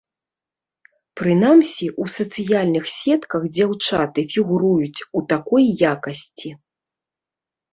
Прынамсі, 1.19 1.85
у 2.05 2.07
сацыяльных 2.13 2.85
сетках 2.93 3.41
дзяўчаты 3.59 4.19
фігуруюць 4.37 5.05
у 5.21 5.27
такой 5.35 5.63
якасці. 5.95 6.49